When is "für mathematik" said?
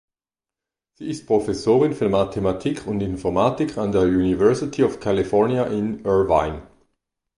1.93-2.87